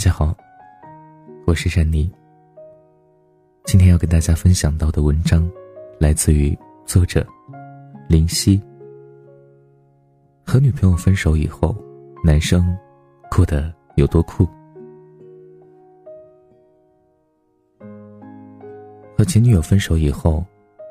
[0.00, 0.34] 大家好，
[1.46, 2.10] 我是珊妮。
[3.64, 5.46] 今天要跟大家分享到的文章，
[5.98, 7.22] 来自于作者
[8.08, 8.58] 林夕。
[10.42, 11.76] 和女朋友分手以后，
[12.24, 12.74] 男生
[13.30, 14.48] 过得有多酷？
[19.18, 20.42] 和前女友分手以后，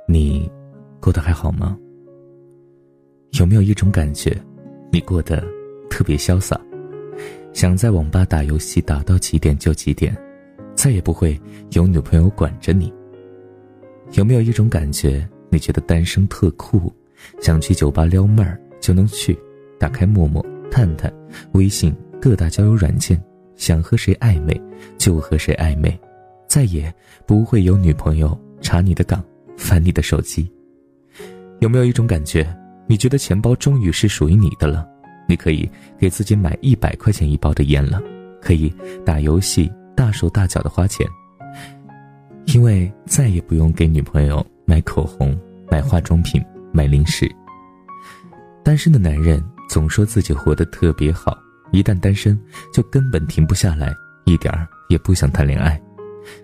[0.07, 0.47] 你
[0.99, 1.75] 过得还好吗？
[3.39, 4.39] 有没有一种感觉，
[4.91, 5.43] 你过得
[5.89, 6.61] 特别潇洒，
[7.53, 10.15] 想在网吧打游戏打到几点就几点，
[10.75, 11.39] 再也不会
[11.71, 12.93] 有女朋友管着你？
[14.13, 16.91] 有没有一种感觉，你觉得单身特酷，
[17.41, 19.37] 想去酒吧撩妹儿就能去，
[19.77, 21.13] 打开陌陌、探探、
[21.51, 23.21] 微信各大交友软件，
[23.55, 24.59] 想和谁暧昧
[24.97, 25.99] 就和谁暧昧，
[26.47, 26.93] 再也
[27.25, 29.23] 不会有女朋友查你的岗、
[29.57, 30.49] 翻你的手机？
[31.59, 32.47] 有没有一种感觉？
[32.87, 34.87] 你觉得钱包终于是属于你的了，
[35.29, 38.01] 你可以给自己买一百块钱一包的烟了，
[38.41, 38.73] 可以
[39.05, 41.07] 打游戏大手大脚的花钱，
[42.45, 47.29] 因为再也不用给女朋友买口红、买化妆品、买零食。
[48.63, 51.37] 单身的男人总说自己活得特别好，
[51.71, 52.35] 一旦单身
[52.73, 53.93] 就根本停不下来，
[54.25, 55.79] 一点儿也不想谈恋爱，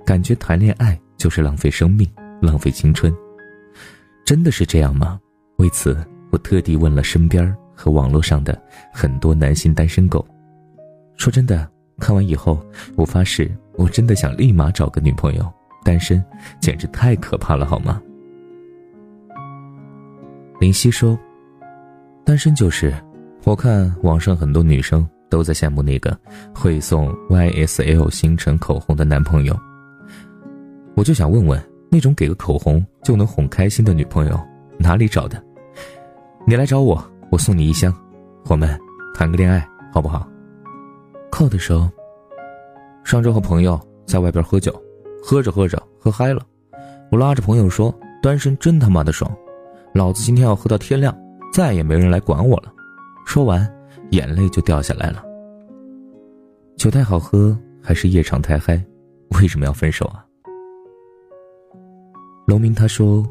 [0.06, 2.08] 感觉谈恋爱就是浪费生命、
[2.40, 3.12] 浪费青春。
[4.24, 5.20] 真的是这样吗？
[5.58, 5.98] 为此。
[6.32, 8.60] 我特地问了身边和网络上的
[8.92, 10.26] 很多男性单身狗，
[11.18, 15.46] 说真的，看完以后，我发誓，我真的想立马找个女朋友。
[15.84, 16.24] 单身
[16.60, 18.02] 简直太可怕了，好吗？
[20.60, 21.16] 林夕说
[22.26, 22.92] ：“单身就是，
[23.44, 26.18] 我看网上很多女生都在羡慕那个
[26.56, 29.56] 会送 YSL 星辰口红的男朋友。
[30.96, 31.62] 我就想问问，
[31.92, 34.40] 那种给个口红就能哄开心的女朋友，
[34.80, 35.40] 哪里找的？”
[36.48, 37.04] 你来找我，
[37.36, 37.94] 我送你一箱，
[38.46, 38.80] 我们
[39.14, 40.26] 谈个恋爱好不好？
[41.30, 41.90] 靠的时候，
[43.04, 44.74] 上周和朋友在外边喝酒，
[45.22, 46.42] 喝着喝着喝嗨了，
[47.12, 47.94] 我拉着朋友说
[48.24, 49.30] ：“单身真他妈的爽，
[49.94, 51.14] 老子今天要喝到天亮，
[51.52, 52.72] 再也没人来管我了。”
[53.28, 53.70] 说完，
[54.12, 55.22] 眼泪就掉下来了。
[56.78, 57.54] 酒太好喝
[57.84, 58.82] 还是夜场太嗨？
[59.42, 60.26] 为什么要分手啊？
[62.48, 63.22] 龙明他说：“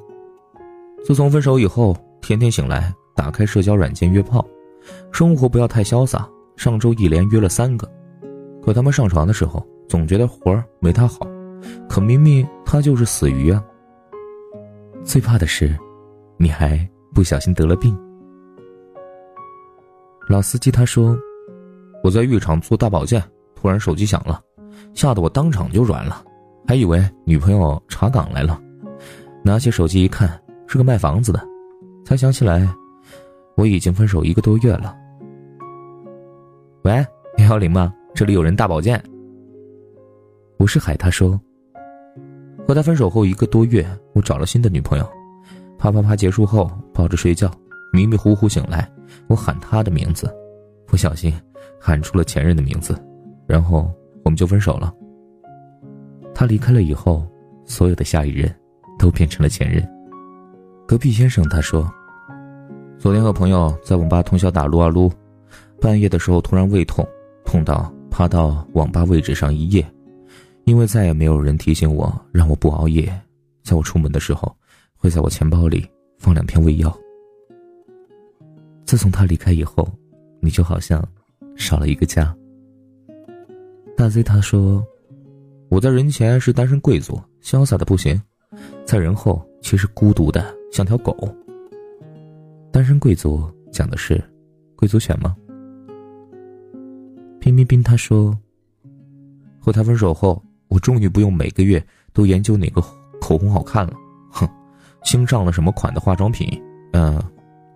[1.07, 4.45] 自从分手以后，天天醒来。”打开社交软件约炮，
[5.13, 6.29] 生活不要太潇洒。
[6.57, 7.91] 上周一连约了三个，
[8.63, 11.27] 可他们上床的时候总觉得活儿没他好，
[11.89, 13.61] 可明明他就是死鱼啊。
[15.03, 15.77] 最怕的是，
[16.37, 17.93] 你还不小心得了病。
[20.29, 21.19] 老司机他说
[22.05, 23.21] ：“我在浴场做大保健，
[23.57, 24.41] 突然手机响了，
[24.95, 26.25] 吓得我当场就软了，
[26.69, 28.63] 还以为女朋友查岗来了。
[29.43, 31.45] 拿起手机一看，是个卖房子的，
[32.05, 32.73] 才想起来。”
[33.57, 34.97] 我已经分手一个多月了。
[36.83, 36.93] 喂，
[37.39, 37.95] 幺幺零吗？
[38.13, 39.03] 这里有人大保健。
[40.59, 41.41] 我是海，他说，
[42.67, 45.09] 和他分手后一个多月，我找了新的女朋友。
[45.79, 47.51] 啪啪啪结束后，抱着睡觉，
[47.93, 48.91] 迷迷糊糊醒来，
[49.29, 50.29] 我喊他的名字，
[50.87, 51.33] 不小心
[51.81, 52.97] 喊出了前任的名字，
[53.47, 53.89] 然后
[54.25, 54.93] 我们就分手了。
[56.35, 57.25] 他离开了以后，
[57.65, 58.53] 所有的下一任
[58.99, 59.89] 都变成了前任。
[60.89, 61.89] 隔壁先生他说。
[63.05, 65.13] 昨天和朋友在网吧通宵打撸啊撸，
[65.79, 67.07] 半夜的时候突然胃痛，
[67.45, 69.87] 痛到趴到网吧位置上一夜，
[70.65, 73.05] 因为再也没有人提醒我让我不熬夜，
[73.63, 74.51] 在我出门的时候
[74.97, 75.87] 会在我钱包里
[76.19, 76.99] 放两片胃药。
[78.87, 79.87] 自从他离开以后，
[80.41, 81.07] 你就好像
[81.57, 82.35] 少了一个家。
[83.99, 84.83] 大 Z 他说，
[85.69, 88.19] 我在人前是单身贵族，潇洒的不行，
[88.87, 90.43] 在人后却是孤独的
[90.73, 91.15] 像条狗。
[92.75, 94.21] 单身贵族讲的是
[94.75, 95.37] 贵族犬吗？
[97.39, 98.37] 冰冰冰他说，
[99.61, 101.81] 和他分手后，我终于不用每个月
[102.13, 102.83] 都研究哪个
[103.21, 103.93] 口红好看了。
[104.29, 104.45] 哼，
[105.05, 106.61] 新上了什么款的化妆品？
[106.95, 107.23] 嗯，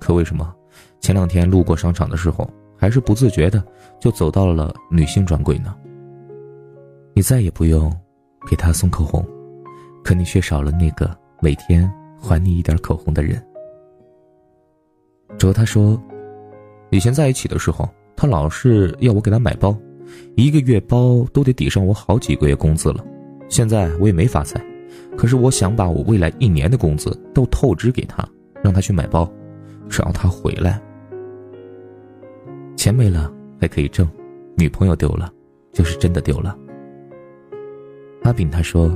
[0.00, 0.53] 可为什么
[0.99, 3.65] 前两天路过商场的时候，还是不自觉的
[4.01, 5.77] 就走到了女性专柜呢？
[7.15, 7.89] 你再也不用
[8.51, 9.25] 给他送口红，
[10.03, 11.89] 可你却少了那个每天
[12.21, 13.41] 还你一点口红的人。
[15.37, 16.01] 哲他说，
[16.91, 19.77] 以前在一起的时候，他老是要我给他买包，
[20.37, 23.05] 一个月包都得抵上我好几个月工资了。
[23.49, 24.61] 现在我也没发财，
[25.17, 28.27] 可是我想把我未来一年的工资都透支给他，
[28.63, 29.31] 让他去买包，
[29.89, 30.81] 只要他回来。
[32.77, 34.09] 钱没了还可以挣，
[34.57, 35.33] 女朋友丢了，
[35.73, 36.57] 就是真的丢了。
[38.23, 38.91] 阿炳他说，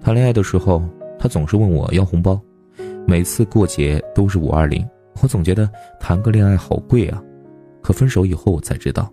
[0.00, 0.82] 谈恋爱的时候，
[1.18, 2.40] 他总是问我要红包，
[3.06, 4.86] 每次过节都是五二零。
[5.20, 5.68] 我总觉得
[6.00, 7.22] 谈个恋爱好贵啊，
[7.82, 9.12] 可分手以后我才知道，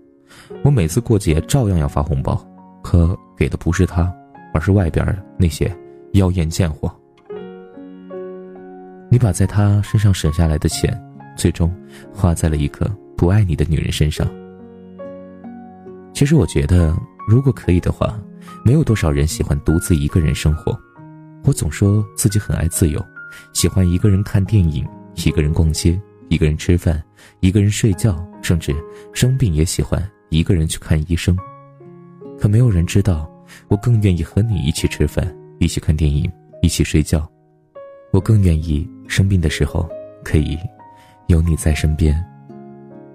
[0.64, 2.42] 我每次过节照样要发红包，
[2.84, 4.12] 可给的不是他，
[4.54, 5.06] 而是外边
[5.38, 5.76] 那些
[6.14, 6.92] 妖艳贱货。
[9.12, 10.96] 你把在他身上省下来的钱，
[11.36, 11.74] 最终
[12.14, 14.28] 花在了一个不爱你的女人身上。
[16.14, 16.96] 其实我觉得，
[17.28, 18.20] 如果可以的话，
[18.64, 20.78] 没有多少人喜欢独自一个人生活。
[21.44, 23.04] 我总说自己很爱自由，
[23.54, 24.86] 喜欢一个人看电影，
[25.28, 26.00] 一个人逛街，
[26.30, 27.02] 一个人吃饭，
[27.42, 28.74] 一个人睡觉，甚至
[29.12, 31.38] 生病也喜欢一个人去看医生。
[32.40, 33.30] 可没有人知道，
[33.68, 36.32] 我更愿意和你一起吃饭，一起看电影，
[36.62, 37.30] 一起睡觉。
[38.12, 39.88] 我更愿意生病的时候
[40.24, 40.58] 可以
[41.28, 42.16] 有你在身边。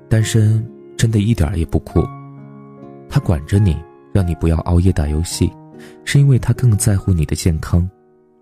[0.09, 0.65] 单身
[0.97, 2.05] 真的一点也不酷。
[3.09, 3.77] 他管着你，
[4.13, 5.51] 让你不要熬夜打游戏，
[6.05, 7.89] 是因为他更在乎你的健康。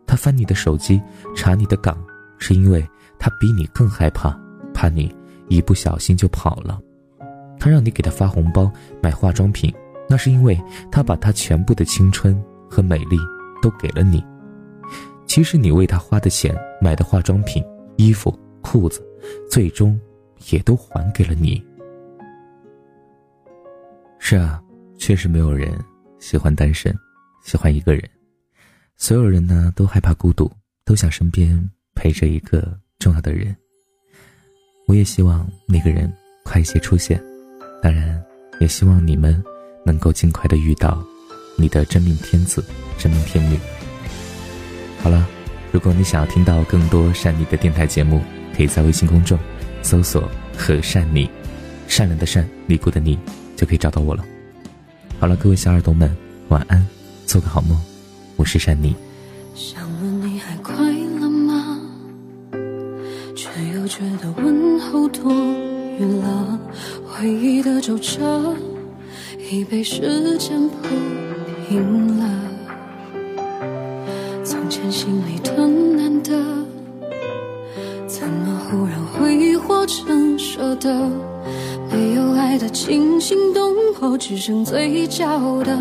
[0.06, 1.00] 他翻你的手机，
[1.34, 1.96] 查你的岗，
[2.38, 2.86] 是因为
[3.22, 4.36] 他比你更害怕，
[4.74, 5.14] 怕你
[5.46, 6.80] 一不小心就跑了。
[7.56, 8.68] 他让你给他发红包
[9.00, 9.72] 买化妆品，
[10.08, 10.60] 那是因为
[10.90, 13.16] 他把他全部的青春和美丽
[13.62, 14.24] 都给了你。
[15.24, 17.64] 其实你为他花的钱买的化妆品、
[17.94, 19.00] 衣服、裤子，
[19.48, 19.96] 最终
[20.50, 21.64] 也都还给了你。
[24.18, 24.60] 是啊，
[24.98, 25.72] 确实没有人
[26.18, 26.92] 喜欢单身，
[27.44, 28.02] 喜欢一个人。
[28.96, 30.50] 所有人呢都害怕孤独，
[30.84, 33.54] 都想身边陪着一个重要的人。
[34.86, 36.12] 我也希望那个人
[36.44, 37.20] 快一些出现，
[37.82, 38.22] 当然
[38.60, 39.42] 也希望你们
[39.84, 41.02] 能够尽快的遇到
[41.56, 42.64] 你的真命天子、
[42.96, 43.58] 真命天女。
[45.02, 45.26] 好了，
[45.72, 48.20] 如果你想要听到更多善妮的电台节目，
[48.56, 49.36] 可以在微信公众
[49.82, 51.28] 搜索“和善妮”，
[51.88, 53.18] 善良的善，尼姑的尼，
[53.56, 54.24] 就可以找到我了。
[55.18, 56.14] 好了，各位小耳朵们，
[56.50, 56.86] 晚安，
[57.26, 57.76] 做个好梦。
[58.36, 58.94] 我是善妮。
[63.92, 66.58] 觉得问候多余了。
[67.04, 68.56] 回忆的皱褶
[69.50, 70.88] 已被时间铺
[71.68, 72.24] 平了。
[74.42, 76.32] 从前心里的难得，
[78.06, 81.10] 怎么忽然挥霍成舍得？
[81.90, 85.78] 没有爱的惊心动魄，只剩嘴角的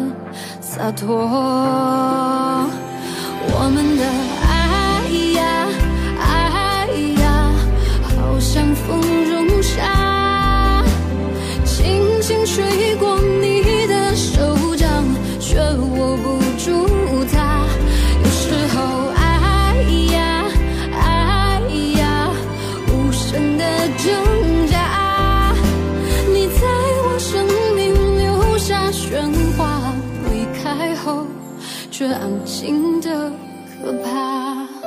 [0.59, 1.07] 洒脱。
[3.53, 4.03] 我们的
[32.01, 33.31] 却安静的
[33.79, 34.80] 可怕。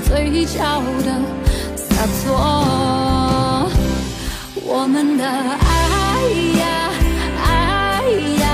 [0.00, 1.08] 嘴角的
[1.76, 3.68] 洒脱。
[4.62, 6.22] 我们的爱
[6.60, 6.62] 呀，
[7.44, 7.48] 爱
[8.40, 8.44] 呀，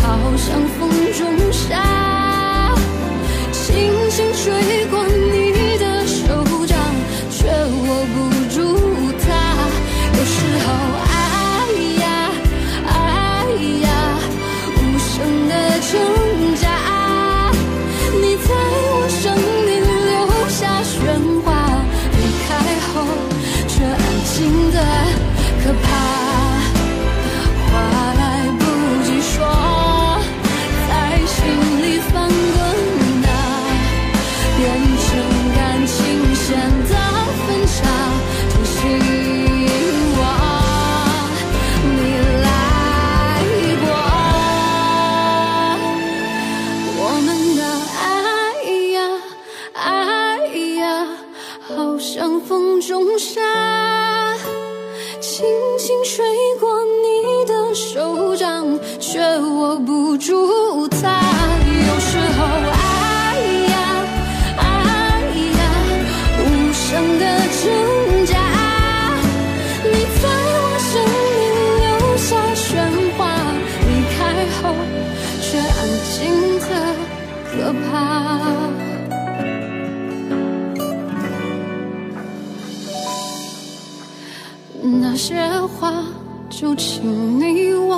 [0.00, 0.02] 好
[0.36, 0.46] 像
[0.78, 0.80] 风
[1.12, 2.19] 中沙，
[84.82, 85.92] 那些话，
[86.48, 87.89] 就请你。